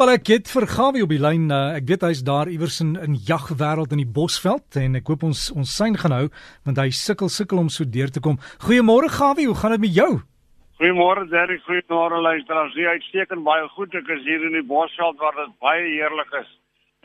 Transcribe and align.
Wel 0.00 0.14
ek 0.14 0.30
het 0.32 0.48
vir 0.48 0.64
Gawie 0.64 1.02
op 1.04 1.10
die 1.12 1.20
lyn. 1.20 1.50
Uh, 1.52 1.74
ek 1.76 1.84
weet 1.90 2.04
hy's 2.06 2.22
daar 2.24 2.48
iewers 2.48 2.78
in 2.80 2.94
in 3.04 3.18
jagwêreld 3.28 3.90
in 3.92 4.00
die 4.00 4.12
Bosveld 4.16 4.76
en 4.80 4.96
ek 4.96 5.10
hoop 5.12 5.26
ons 5.28 5.40
ons 5.52 5.72
sein 5.76 5.98
gaan 6.00 6.14
hou 6.16 6.28
want 6.64 6.78
hy 6.80 6.86
sukkel 6.96 7.28
sukkel 7.28 7.58
om 7.60 7.66
so 7.68 7.84
deur 7.84 8.08
te 8.08 8.22
kom. 8.24 8.38
Goeiemôre 8.64 9.10
Gawie, 9.12 9.44
hoe 9.50 9.58
gaan 9.60 9.74
dit 9.76 9.82
met 9.82 9.92
jou? 9.98 10.08
Goeiemôre 10.80 11.26
Derek, 11.28 11.60
goeiemôre 11.66 12.22
luisteraars. 12.24 12.78
Jy 12.80 12.94
uitstekend 12.96 13.44
baie 13.44 13.66
goed. 13.74 13.92
Ek 14.00 14.08
is 14.16 14.24
hier 14.24 14.46
in 14.48 14.56
die 14.56 14.64
Bosveld 14.70 15.20
waar 15.20 15.36
dit 15.36 15.52
baie 15.60 15.84
heerlik 15.90 16.32
is. 16.40 16.48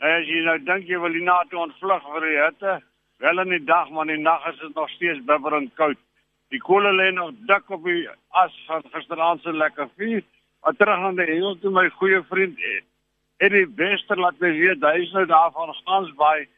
As 0.00 0.24
jy 0.32 0.40
nou 0.46 0.56
dink 0.64 0.88
jy 0.88 1.02
wil 1.02 1.18
hier 1.18 1.26
na 1.28 1.36
toe 1.50 1.60
ontvlug 1.66 2.08
vir 2.14 2.28
die 2.30 2.38
hitte, 2.46 2.78
wel 3.20 3.44
in 3.44 3.52
die 3.58 3.66
dag, 3.74 3.92
maar 3.92 4.08
in 4.08 4.14
die 4.14 4.24
nag 4.24 4.48
is 4.54 4.56
dit 4.62 4.72
nog 4.72 4.88
steeds 4.94 5.20
bibberend 5.28 5.76
koud. 5.76 6.00
Die 6.48 6.64
kolle 6.64 6.96
lê 6.96 7.10
nog 7.12 7.36
dik 7.44 7.68
op 7.76 7.84
die 7.84 8.06
as 8.40 8.56
van 8.70 8.88
gisteraand 8.96 9.44
se 9.44 9.52
lekker 9.52 9.92
vuur. 10.00 10.24
Terug 10.74 10.98
aan 10.98 11.14
die 11.14 11.26
hemel 11.30 11.58
toe 11.62 11.70
my 11.70 11.86
goeie 11.94 12.22
vriend 12.26 12.58
Eddie 13.38 13.66
Wester 13.78 14.18
laat 14.18 14.40
my 14.42 14.50
weet 14.50 14.82
hy 14.82 14.96
is 15.04 15.12
nou 15.14 15.26
daar 15.30 15.52
van 15.54 15.74
Stansbaai. 15.78 16.48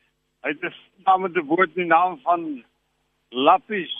Hy 0.46 0.52
het 0.54 0.64
'n 0.64 0.72
naam 1.04 1.22
met 1.22 1.36
'n 1.36 1.62
in 1.62 1.72
die 1.74 1.84
naam 1.84 2.18
van 2.22 2.64
Lappies. 3.30 3.92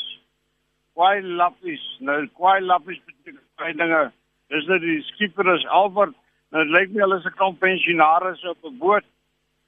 Kwai 0.95 1.23
Lappies. 1.23 1.85
Nou 2.01 2.27
Kwai 2.27 2.61
Lappies 2.61 3.01
beteken 3.05 3.43
baie 3.57 3.75
dinge. 3.75 4.13
Dis 4.49 4.67
net 4.67 4.81
die 4.81 5.03
skipper 5.03 5.55
is 5.55 5.67
Albert. 5.67 6.15
Nou 6.51 6.65
dit 6.65 6.73
lyk 6.73 6.91
my 6.91 7.01
hulle 7.01 7.19
is 7.19 7.25
'n 7.25 7.37
klomp 7.37 7.59
pensionaars 7.59 8.45
op 8.45 8.65
'n 8.65 8.79
boot 8.79 9.05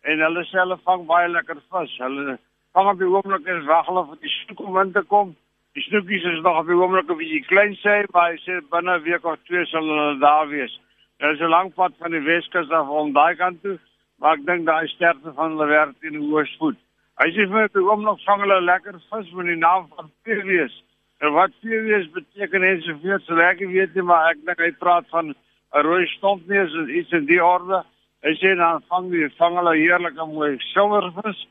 en 0.03 0.21
hulle 0.21 0.45
self 0.45 0.81
vang 0.83 1.07
baie 1.07 1.29
lekker 1.29 1.61
vis. 1.71 1.99
Hulle 1.99 2.39
vang 2.73 2.89
op 2.91 2.99
die 2.99 3.09
oomblik 3.09 3.47
en 3.47 3.65
wag 3.67 3.87
hulle 3.87 4.07
vir 4.07 4.19
die 4.21 4.35
soek 4.47 4.61
om 4.61 4.79
in 4.79 4.93
te 4.93 5.03
kom. 5.03 5.37
Die 5.79 5.83
snoekies 5.83 6.25
is 6.27 6.41
nog 6.43 6.57
op 6.59 6.67
die 6.67 6.75
oomblik 6.75 7.11
'n 7.11 7.17
bietjie 7.19 7.45
klein 7.47 7.75
sê, 7.79 8.03
maar 8.13 8.33
hy 8.33 8.39
sê 8.45 8.55
binne 8.71 8.95
'n 8.95 9.03
week 9.03 9.25
of 9.25 9.39
twee 9.47 9.65
sal 9.67 9.87
hulle 9.91 10.19
daar 10.19 10.49
wees. 10.49 10.73
Dit 11.19 11.31
is 11.35 11.41
'n 11.41 11.55
lang 11.55 11.75
pad 11.75 11.93
van 11.99 12.11
die 12.11 12.27
Weskus 12.27 12.71
af 12.71 12.89
om 12.89 13.13
daai 13.13 13.37
kant 13.37 13.63
toe, 13.63 13.79
maar 14.19 14.35
ek 14.35 14.47
dink 14.47 14.67
daai 14.67 14.89
sterkte 14.89 15.33
van 15.33 15.51
hulle 15.51 15.67
werk 15.67 15.95
teen 16.01 16.19
die 16.19 16.27
Hoëspoed. 16.31 16.77
Hy 17.21 17.29
sê 17.31 17.47
vir 17.47 17.69
my 17.75 17.93
om 17.93 18.03
nog 18.03 18.19
vang 18.25 18.41
hulle 18.41 18.61
lekker 18.61 18.95
vis 19.11 19.33
met 19.33 19.47
die 19.47 19.57
naam 19.57 19.87
van 19.95 20.11
Pierwees. 20.25 20.75
En 21.21 21.33
wat 21.33 21.61
Pierwees 21.61 22.11
beteken 22.11 22.63
en 22.63 22.83
so 22.83 22.99
veel 23.03 23.19
so 23.21 23.35
lekker 23.35 23.69
weet 23.69 23.95
jy, 23.95 24.03
maar 24.03 24.31
ek 24.31 24.45
dink 24.45 24.59
hy 24.59 24.73
praat 24.73 25.07
van 25.11 25.29
'n 25.29 25.83
rooi 25.87 26.07
stompneus 26.07 26.75
en 26.75 26.97
iets 26.99 27.13
in 27.13 27.27
die 27.27 27.45
orde. 27.45 27.85
Hy 28.23 28.35
sê 28.43 28.57
dan 28.57 28.83
vang 28.89 29.11
die 29.11 29.29
vang 29.39 29.55
hulle 29.57 29.77
heerlike 29.77 30.27
mooi 30.27 30.59
silvervis 30.59 31.47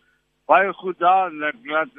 baie 0.50 0.73
goed 0.73 0.97
daar 1.00 1.30
en 1.30 1.44
ek 1.45 1.58
laat 1.69 1.92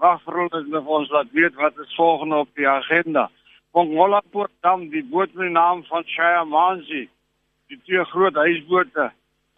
wag 0.00 0.20
vir 0.24 0.38
ons 0.44 0.52
dat 0.72 0.92
ons 0.96 1.10
laat 1.12 1.32
weet 1.36 1.56
wat 1.60 1.80
is 1.84 1.96
volgende 1.98 2.38
op 2.44 2.48
die 2.56 2.68
agenda. 2.68 3.28
Pongola 3.72 4.20
Port 4.32 4.52
Dam, 4.64 4.88
die 4.92 5.04
boot 5.04 5.34
met 5.34 5.48
die 5.48 5.52
naam 5.52 5.82
van 5.90 6.06
Shaya 6.08 6.44
Manzi, 6.44 7.02
die 7.68 7.78
twee 7.84 8.04
groot 8.12 8.36
huisbote. 8.36 9.10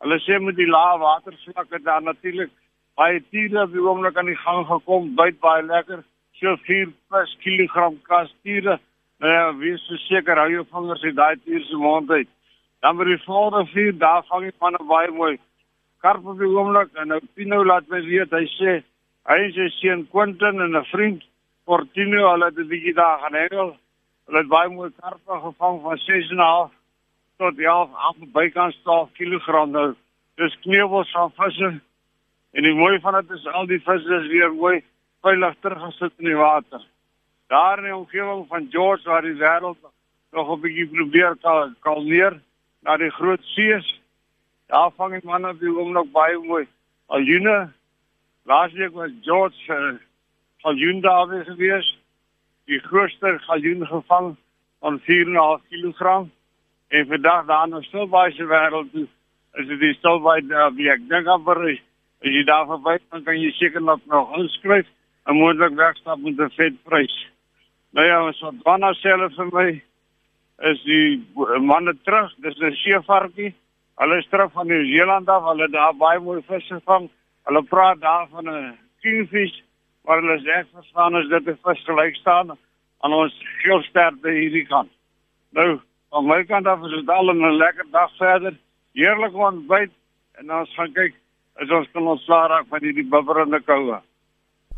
Hulle 0.03 0.19
sê 0.27 0.41
met 0.43 0.59
die 0.59 0.69
lae 0.71 0.99
watervlakke 1.03 1.81
daar 1.87 2.03
natuurlik 2.03 2.51
baie 2.99 3.23
tiere 3.31 3.65
op 3.65 3.73
die 3.75 3.87
oomblik 3.87 4.19
aan 4.19 4.31
die 4.31 4.43
gang 4.43 4.67
gekom, 4.67 5.15
byt 5.19 5.41
baie 5.43 5.63
lekker. 5.71 6.03
So 6.41 6.59
4 6.67 6.91
plus 7.09 7.39
kilogram 7.47 8.01
kas 8.11 8.35
tiere. 8.43 8.81
Nou 9.23 9.31
ja, 9.31 9.49
wees 9.63 9.83
seker 10.09 10.43
hou 10.43 10.51
jou 10.51 10.67
vingers 10.75 11.07
uit 11.07 11.17
daai 11.17 11.37
tier 11.45 11.63
se 11.71 11.79
mond 11.79 12.11
uit. 12.11 12.31
Dan 12.83 12.99
by 12.99 13.07
die 13.09 13.23
volgende 13.25 13.71
vier 13.71 13.95
daar 13.99 14.27
vang 14.31 14.51
jy 14.51 14.55
van 14.59 14.75
'n 14.75 14.87
baie 14.91 15.11
mooi 15.11 15.37
karp 16.05 16.27
op 16.29 16.37
die 16.39 16.49
oomblik 16.53 16.91
en 17.01 17.09
nou 17.09 17.21
Pino 17.35 17.63
laat 17.65 17.87
my 17.89 18.03
weet 18.05 18.35
hy 18.37 18.45
sê 18.59 18.73
hy 19.31 19.39
is 19.47 19.55
sy 19.57 19.69
seun 19.79 20.03
Quentin 20.13 20.61
en 20.61 20.77
'n 20.77 20.91
vriend 20.93 21.23
Fortino 21.65 22.29
hulle 22.31 22.51
het 22.51 22.59
'n 22.59 22.69
bietjie 22.69 22.95
daar 22.95 23.19
gaan 23.19 23.35
hengel. 23.35 23.71
Hulle 24.27 24.39
het 24.39 24.49
baie 24.49 24.69
mooi 24.69 24.91
karpe 25.01 25.35
gevang 25.47 25.81
van 25.83 25.99
6.5 25.99 26.73
tot 27.39 27.59
11 27.59 27.91
af 28.09 28.17
bykans 28.37 28.77
12 28.83 29.13
kg 29.13 29.67
nou. 29.67 29.95
Dis 30.37 30.59
kneuvels 30.61 31.11
van 31.11 31.33
visse 31.39 31.81
en 32.53 32.63
die 32.63 32.75
mooi 32.75 33.01
van 33.01 33.15
dit 33.15 33.31
is 33.31 33.47
al 33.47 33.67
die 33.67 33.81
visse 33.81 34.15
is 34.21 34.29
weer 34.29 34.53
mooi 34.53 34.85
veilig 35.23 35.55
teruggesit 35.61 36.13
in 36.19 36.25
die 36.25 36.37
water. 36.37 36.83
Daar 37.49 37.79
in 37.79 37.85
die 37.85 37.97
omgewing 37.97 38.47
van 38.49 38.69
George 38.71 39.09
waar 39.09 39.23
die 39.23 39.41
wêreld 39.41 39.81
nog 40.33 40.53
'n 40.53 40.61
bietjie 40.61 40.87
probeer 40.87 41.37
kalmeer 41.81 42.41
na 42.83 42.97
die 42.97 43.11
groot 43.11 43.43
sees 43.43 44.04
Daar 44.67 44.91
vang 44.97 45.15
ek 45.19 45.25
manne 45.29 45.53
by 45.61 45.73
hom 45.77 45.93
nog 45.93 46.11
baie 46.13 46.39
mooi. 46.41 46.65
Aljune. 47.13 47.73
Laasweek 48.49 48.95
was 48.97 49.11
George 49.23 49.73
uh, 49.73 49.97
Aljune 50.65 51.01
daar 51.01 51.45
gewees. 51.45 51.91
Die 52.65 52.79
grootste 52.79 53.41
Aljune 53.47 53.87
gevang 53.87 54.37
van 54.81 55.01
4.5 55.01 55.69
kg. 55.69 56.25
En 56.89 57.07
vandag 57.07 57.47
daar 57.47 57.69
nog 57.69 57.85
so 57.85 58.07
baie 58.07 58.33
se 58.33 58.45
wêreld 58.45 58.93
toe. 58.93 59.07
Is 59.55 59.67
dit 59.69 59.99
so 60.01 60.21
baie 60.21 60.47
daar 60.47 60.73
wie 60.75 60.89
ek 60.91 61.05
dink 61.09 61.27
amper 61.27 61.61
is. 61.69 61.83
As 62.25 62.33
jy 62.33 62.45
daar 62.49 62.65
verby 62.67 62.97
dan 63.11 63.25
kan 63.25 63.37
jy 63.37 63.51
seker 63.59 63.83
nog 63.83 64.01
nog 64.09 64.33
inskryf 64.39 64.89
en 65.29 65.37
moontlik 65.37 65.77
wegstap 65.77 66.19
met 66.19 66.41
'n 66.41 66.51
vet 66.57 66.83
prys. 66.85 67.17
Nou 67.93 68.07
ja, 68.07 68.33
so 68.33 68.51
dan 68.65 68.81
nou 68.81 68.95
self 68.95 69.35
vir 69.35 69.51
my 69.53 69.83
is 70.71 70.83
die 70.85 71.27
manne 71.61 71.95
terug. 72.05 72.33
Dis 72.37 72.59
'n 72.59 72.73
seevarkie. 72.73 73.55
Hulle 74.01 74.19
is 74.19 74.29
terug 74.29 74.53
van 74.53 74.67
Nieu-Seeland 74.67 75.29
af. 75.29 75.45
Hulle 75.51 75.69
daar 75.71 75.95
baie 75.95 76.21
mooi 76.21 76.43
vis 76.49 76.67
gevang. 76.67 77.11
Hulle 77.47 77.63
praat 77.63 78.01
daar 78.01 78.27
van 78.31 78.49
'n 78.49 78.79
kingfish 79.01 79.57
waar 80.05 80.21
hulle 80.21 80.39
sê 80.39 80.67
verstaan 80.75 81.17
is 81.17 81.29
dit 81.29 81.49
'n 81.49 81.59
vis 81.65 81.85
gelyk 81.85 82.15
staan 82.15 82.59
aan 83.01 83.13
ons 83.13 83.35
geelsterte 83.63 84.31
hierdie 84.31 84.67
kant. 84.67 84.91
Nou, 85.53 85.81
aan 86.11 86.27
my 86.27 86.45
kant 86.45 86.67
af 86.67 86.85
is 86.85 86.91
dit 86.91 87.09
al 87.09 87.31
'n 87.33 87.57
lekker 87.57 87.87
dag 87.91 88.11
verder. 88.17 88.55
Heerlik 88.93 89.35
ontbyt 89.35 89.93
en 90.39 90.53
ons 90.53 90.75
gaan 90.75 90.93
kyk 90.93 91.15
as 91.55 91.71
ons 91.71 91.89
kan 91.93 92.07
ontslaa 92.07 92.47
raak 92.47 92.67
van 92.69 92.83
hierdie 92.83 93.09
bibberende 93.09 93.61
koue. 93.61 94.01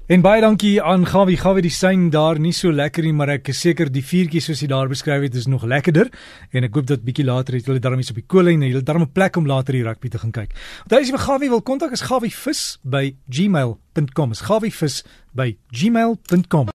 En 0.07 0.23
baie 0.23 0.39
dankie 0.39 0.77
aan 0.79 1.03
Gawie. 1.03 1.35
Gawie 1.35 1.65
die 1.65 1.73
sein 1.75 2.05
daar 2.15 2.39
nie 2.39 2.53
so 2.55 2.71
lekker 2.71 3.03
nie, 3.03 3.11
maar 3.11 3.33
ek 3.33 3.49
is 3.51 3.59
seker 3.65 3.89
die 3.91 4.05
vuurtjie 4.07 4.39
soos 4.45 4.63
jy 4.63 4.69
daar 4.71 4.87
beskryf 4.87 5.25
het 5.25 5.35
is 5.35 5.49
nog 5.51 5.65
lekkerder 5.67 6.13
en 6.55 6.69
ek 6.69 6.79
hoop 6.79 6.87
dat 6.87 7.03
bietjie 7.03 7.27
later 7.27 7.57
het 7.59 7.67
julle 7.67 7.83
darm 7.83 7.99
iets 7.99 8.15
op 8.15 8.21
die 8.21 8.29
kolle 8.31 8.55
en 8.55 8.63
julle 8.63 8.85
darm 8.87 9.03
'n 9.03 9.11
plek 9.11 9.35
om 9.37 9.51
later 9.51 9.75
die 9.75 9.83
rugby 9.83 10.09
te 10.09 10.23
gaan 10.23 10.31
kyk. 10.31 10.55
Onthou 10.87 11.01
as 11.01 11.11
jy 11.11 11.19
Gawie 11.19 11.51
wil 11.51 11.63
kontak 11.63 11.91
is 11.91 12.07
gawievis 12.07 12.79
by 12.85 13.17
gmail.com. 13.29 14.31
Is 14.31 14.47
gawievis 14.47 15.03
by 15.35 15.57
gmail.com. 15.75 16.69